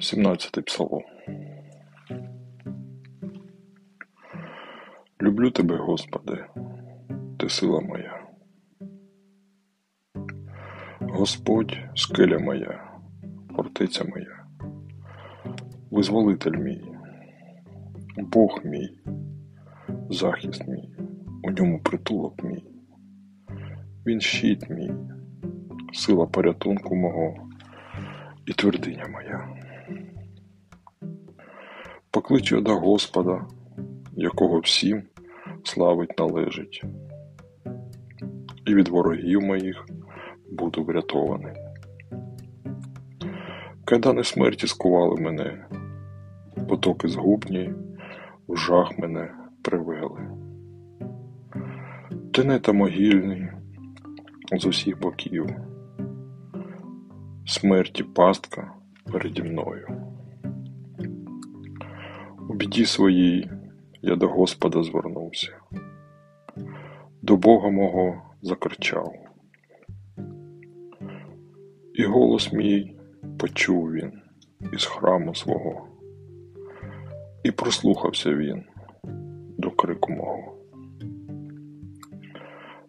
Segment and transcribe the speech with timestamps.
[0.00, 1.02] 17 псалом.
[5.20, 6.44] Люблю тебе, Господи,
[7.38, 8.26] ти сила моя.
[11.00, 12.98] Господь скеля моя,
[13.56, 14.46] фортеця моя,
[15.90, 16.84] визволитель мій,
[18.16, 18.98] Бог мій,
[20.10, 20.94] захист мій,
[21.42, 22.64] у ньому притулок мій,
[24.06, 24.92] Він щит мій,
[25.92, 27.48] сила порятунку мого
[28.46, 29.59] і твердиня моя.
[32.30, 33.46] Покличу до Господа,
[34.12, 35.02] якого всім
[35.64, 36.84] славить належить,
[38.66, 39.86] і від ворогів моїх
[40.50, 41.54] буду врятований.
[43.84, 45.66] Кайдани смерті скували мене,
[46.68, 47.72] потоки згубні
[48.48, 50.20] в жах мене привели.
[52.32, 53.48] Тенета могильний
[54.52, 55.46] з усіх боків,
[57.46, 58.72] смерті пастка
[59.12, 59.99] переді мною.
[62.60, 63.50] Біді своїй
[64.02, 65.48] я до Господа звернувся,
[67.22, 69.14] до Бога мого закричав.
[71.94, 72.96] І голос мій
[73.38, 74.12] почув він
[74.72, 75.88] із храму свого,
[77.44, 78.64] і прослухався він
[79.58, 80.54] до крику мого.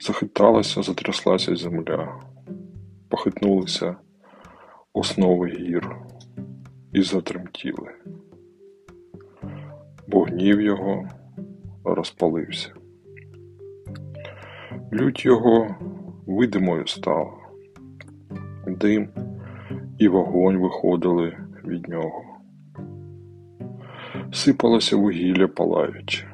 [0.00, 2.20] Захиталася, затряслася земля,
[3.08, 3.96] похитнулися
[4.92, 5.96] основи гір
[6.92, 7.94] і затремтіли
[10.08, 11.08] бо гнів його
[11.84, 12.72] розпалився.
[14.92, 15.74] Лють його
[16.26, 17.32] видимою стала,
[18.66, 19.08] дим
[19.98, 22.22] і вогонь виходили від нього.
[24.32, 26.26] Сипалося вугілля палаюче.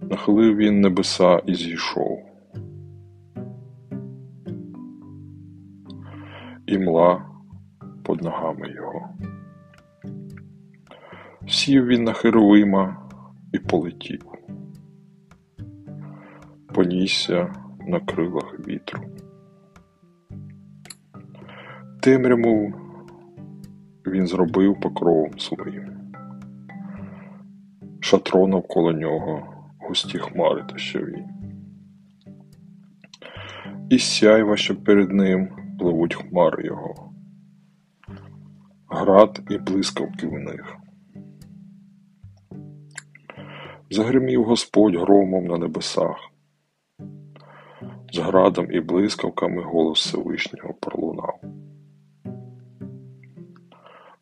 [0.00, 2.18] Нахилив він небеса і зійшов.
[6.66, 7.24] І мла
[8.06, 9.01] під ногами його.
[11.48, 13.10] Сів він на Херовима
[13.52, 14.20] і полетів,
[16.74, 17.54] понісся
[17.86, 19.02] на крилах вітру.
[22.00, 22.72] Темряву
[24.06, 26.12] він зробив покровом своїм,
[28.00, 31.24] шатро навколо нього густі хмари та щаві.
[33.90, 35.48] І сяйва, що перед ним
[35.78, 37.12] пливуть хмари його,
[38.88, 40.81] град і блискавки в них.
[43.92, 46.16] Загримів Господь громом на небесах,
[48.12, 51.40] з градом і блискавками голос Всевишнього пролунав.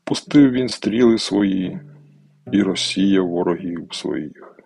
[0.04, 1.80] Пустив він стріли свої
[2.52, 4.60] і розсіяв ворогів своїх,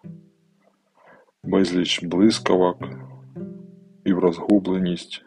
[1.43, 2.88] безліч блискавок
[4.04, 5.25] і в розгубленість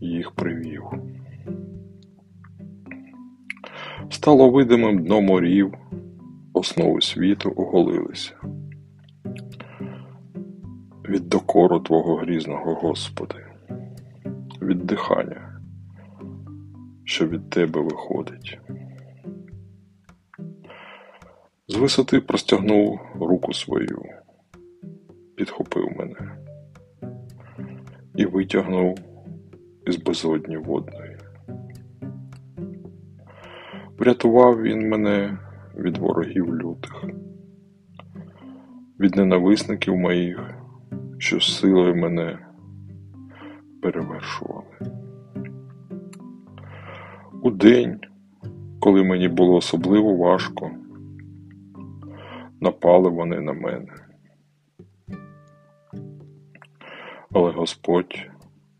[0.00, 0.84] їх привів.
[4.10, 5.74] Стало видимим дно морів,
[6.52, 8.39] основи світу оголилися
[11.10, 13.34] від докору Твого грізного, Господи,
[14.62, 15.60] від дихання,
[17.04, 18.58] що від Тебе виходить.
[21.68, 24.02] З висоти простягнув руку свою,
[25.36, 26.36] підхопив мене
[28.14, 28.98] і витягнув
[29.86, 31.16] із безодні водної.
[33.98, 35.38] Врятував він мене
[35.76, 37.04] від ворогів лютих,
[39.00, 40.59] від ненависників моїх
[41.20, 42.38] що силою мене
[43.82, 44.78] перевершували.
[47.42, 48.00] У день,
[48.80, 50.70] коли мені було особливо важко,
[52.60, 53.94] напали вони на мене.
[57.32, 58.30] Але Господь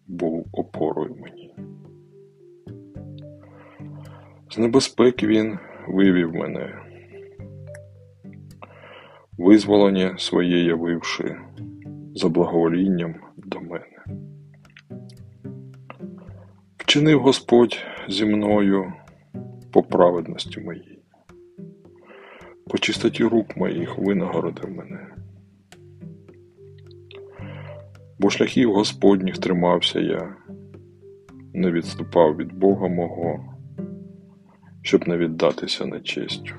[0.06, 1.54] був опорою мені.
[4.50, 5.58] З небезпеки Він
[5.88, 6.78] вивів мене,
[9.38, 11.36] визволення своє явивши
[12.14, 14.04] за благоволінням до мене.
[16.76, 17.78] Вчинив Господь
[18.08, 18.92] зі мною
[19.72, 21.02] по праведності моїй,
[22.66, 25.06] по чистоті рук моїх винагородив мене.
[28.18, 30.36] Бо шляхів Господніх тримався я,
[31.54, 33.54] не відступав від Бога мого,
[34.82, 36.54] щоб не віддатися нечестю.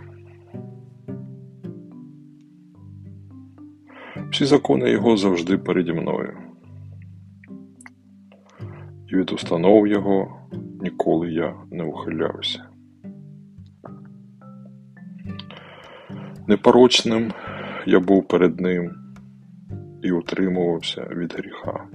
[4.41, 6.38] Всі закони Його завжди переді мною,
[9.07, 10.39] і від установ Його
[10.81, 12.63] ніколи я не ухилявся.
[16.47, 17.31] Непорочним
[17.85, 18.91] я був перед Ним
[20.03, 21.87] і утримувався від гріха.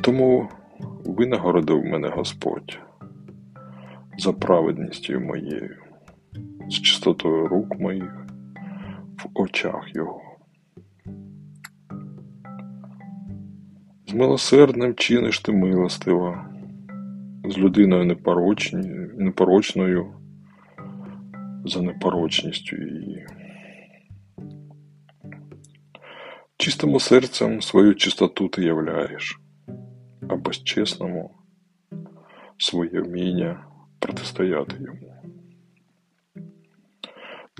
[0.00, 0.48] Тому
[1.04, 2.78] винагородив мене Господь
[4.18, 5.76] за праведністю моєю,
[6.68, 8.21] з чистотою рук моїх
[9.34, 10.22] очах Його.
[14.06, 16.50] З милосердним чиниш ти милостива,
[17.44, 18.16] з людиною
[19.18, 20.14] непорочною
[21.64, 23.26] за непорочністю її.
[26.56, 29.40] Чистому серцем свою чистоту ти являєш,
[30.28, 31.30] а безчесному
[32.58, 33.64] своє вміння
[33.98, 35.31] протистояти йому.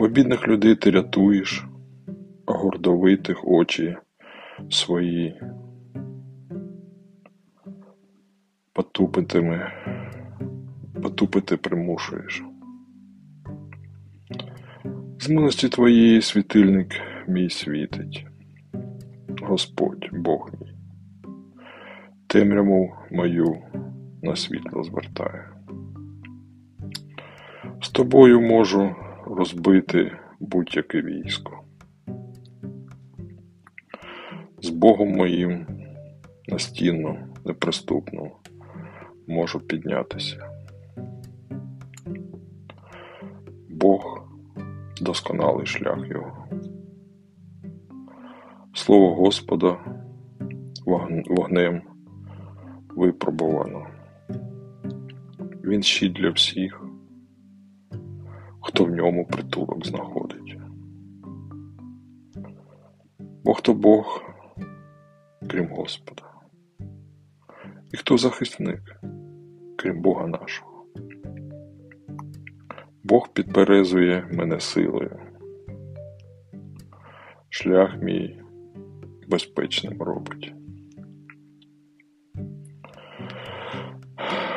[0.03, 1.67] В обідних людей ти рятуєш,
[2.47, 3.97] гордовитих очі
[4.71, 5.41] свої
[8.73, 9.73] потупитими,
[11.03, 12.43] потупити примушуєш.
[15.21, 18.27] З милості твоєї світильник мій світить,
[19.43, 20.75] Господь Бог мій,
[22.27, 23.57] темряву мою
[24.23, 25.49] на світло звертає.
[27.81, 28.95] З тобою можу
[29.34, 31.61] розбити будь-яке військо.
[34.62, 35.67] З Богом моїм
[36.49, 38.31] настінно, неприступно
[39.26, 40.49] можу піднятися.
[43.70, 44.29] Бог
[45.00, 46.46] досконалий шлях його.
[48.75, 49.79] Слово Господа
[51.26, 51.82] вогнем
[52.88, 53.87] випробовано.
[55.64, 56.81] Він щит для всіх,
[58.73, 60.57] хто в ньому притулок знаходить.
[63.45, 64.23] Бо хто Бог,
[65.51, 66.23] крім Господа,
[67.93, 69.01] і хто захисник,
[69.77, 70.87] крім Бога нашого.
[73.05, 75.21] Бог підперезує мене силою,
[77.49, 78.41] шлях мій
[79.29, 80.55] безпечним робить.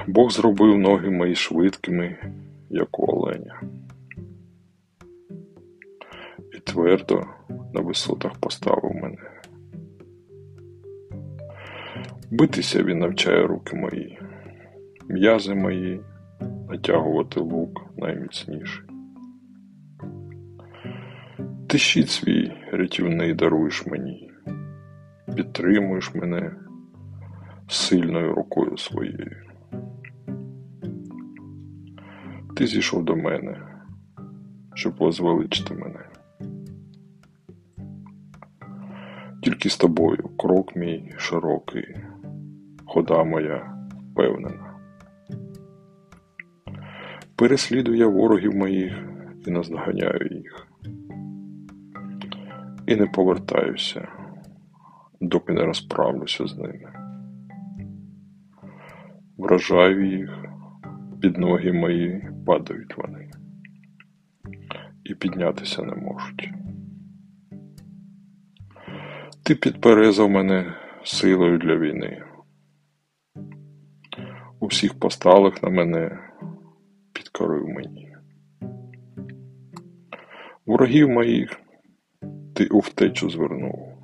[0.07, 2.17] Бог зробив ноги мої швидкими,
[2.69, 3.61] як у оленя,
[6.65, 7.23] твердо
[7.73, 9.17] на висотах поставив мене.
[12.31, 14.19] Битися він навчає руки мої,
[15.09, 16.01] м'язи мої,
[16.69, 18.85] натягувати лук найміцніший.
[21.67, 24.31] Ти щит свій рятівний даруєш мені,
[25.35, 26.55] підтримуєш мене
[27.67, 29.41] сильною рукою своєю.
[32.55, 33.61] Ти зійшов до мене,
[34.73, 36.14] щоб возвеличити мене.
[39.45, 41.95] Тільки з тобою крок мій широкий,
[42.85, 44.73] хода моя впевнена.
[47.35, 48.93] Переслідую я ворогів моїх
[49.45, 50.67] і наздоганяю їх,
[52.87, 54.07] і не повертаюся,
[55.21, 56.93] доки не розправлюся з ними.
[59.37, 60.45] Вражаю їх,
[61.21, 63.31] під ноги мої падають вони,
[65.03, 66.64] і піднятися не можуть.
[69.45, 72.23] Ти підперезав мене силою для війни.
[74.59, 76.19] У всіх посталих на мене
[77.13, 78.15] підкорив мені.
[80.65, 81.61] Ворогів моїх
[82.53, 83.97] ти у втечу звернув,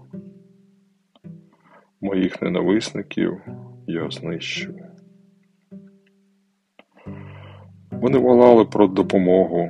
[2.02, 3.42] моїх ненависників
[3.88, 4.76] я знищив.
[7.92, 9.69] Вони волали про допомогу,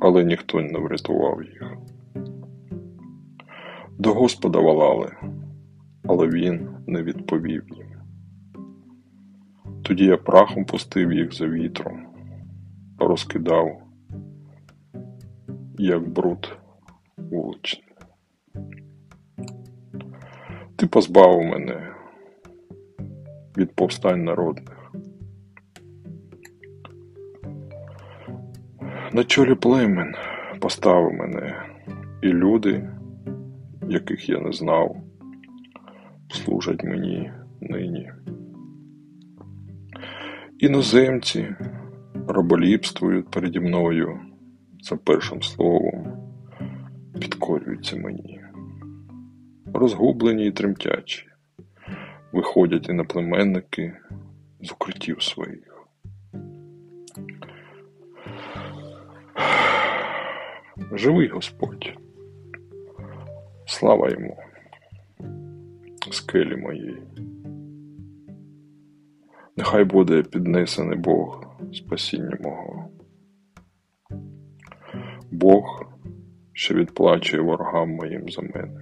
[0.00, 1.85] але ніхто не врятував їх.
[4.06, 5.12] До Господа волали,
[6.04, 7.86] але він не відповів їм.
[9.82, 12.06] Тоді я прахом пустив їх за вітром,
[12.98, 13.82] розкидав,
[15.78, 16.58] як бруд
[17.16, 17.94] вуличний.
[20.76, 21.94] Ти позбавив мене
[23.56, 24.92] від повстань народних.
[29.12, 30.14] На чолі племен
[30.60, 31.62] поставив мене
[32.22, 32.88] і люди
[33.88, 34.96] яких я не знав,
[36.30, 38.12] служать мені нині.
[40.58, 41.54] Іноземці
[42.28, 44.20] роболіпствують переді мною
[44.80, 46.06] за першим словом,
[47.20, 48.40] підкорюються мені,
[49.74, 51.26] розгублені і тремтячі,
[52.32, 53.96] виходять іноплеменники
[54.60, 55.76] з укриттів своїх.
[60.92, 61.75] Живий Господь.
[63.78, 64.36] Слава йому,
[66.10, 67.02] скелі моїй.
[69.56, 72.88] Нехай буде піднесений Бог спасіння мого.
[75.30, 75.84] Бог,
[76.52, 78.80] що відплачує ворогам моїм за мене,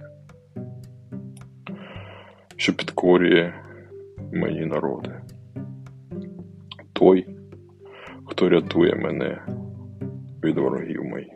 [2.55, 3.53] що підкорює
[4.33, 5.21] мої народи.
[6.93, 7.27] Той,
[8.25, 9.41] хто рятує мене
[10.43, 11.34] від ворогів моїх.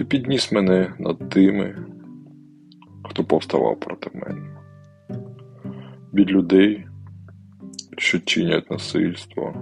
[0.00, 1.76] Ти підніс мене над тими,
[3.04, 4.56] хто повставав проти мене,
[6.14, 6.86] від людей,
[7.98, 9.54] що чинять насильство,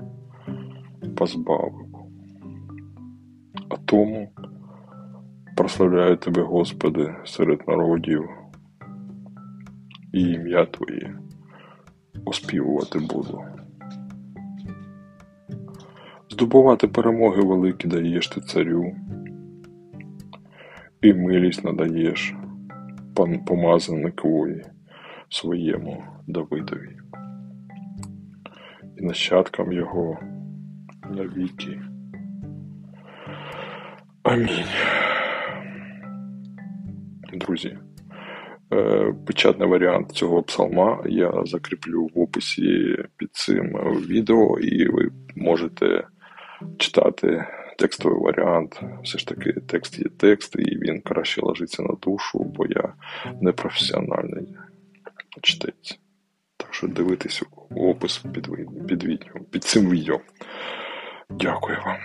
[1.16, 1.87] позбавив.
[3.68, 4.33] А тому
[5.57, 8.28] прославляю тебе, Господи, серед народів,
[10.12, 11.18] і ім'я Твоє
[12.25, 13.42] оспівувати буду.
[16.30, 18.97] Здобувати перемоги великі даєш ти царю,
[21.02, 22.35] і милість надаєш
[23.14, 24.62] пан помазаникові
[25.28, 26.97] своєму Давидові
[28.97, 30.19] і нащадкам його
[31.11, 31.81] навіки.
[34.23, 34.64] Амінь.
[37.33, 37.78] Друзі,
[38.73, 43.73] е, печатний варіант цього псалма я закріплю в описі під цим
[44.09, 46.05] відео, і ви можете
[46.78, 47.45] читати
[47.78, 48.82] текстовий варіант.
[49.02, 52.92] Все ж таки, текст є текст, і він краще ложиться на душу, бо я
[53.40, 54.56] не професіональний
[55.42, 55.99] читець.
[56.56, 58.49] Так що дивитись опис під,
[58.88, 60.20] під відео, під цим відео.
[61.30, 61.97] Дякую вам.